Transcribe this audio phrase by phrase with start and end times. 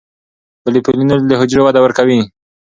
[0.63, 2.21] پولیفینول د حجرو وده ورو کوي.